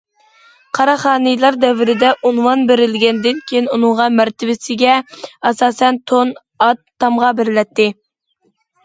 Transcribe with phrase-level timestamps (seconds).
[0.75, 4.95] قاراخانىيلار دەۋرىدە ئۇنۋان بېرىلگەندىن كېيىن، ئۇنىڭغا مەرتىۋىسىگە
[5.51, 6.33] ئاساسەن تون،
[6.65, 7.87] ئات، تامغا بېرىلەتتى.